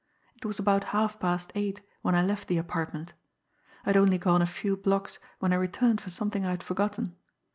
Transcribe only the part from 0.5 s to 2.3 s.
about halfpast eight when I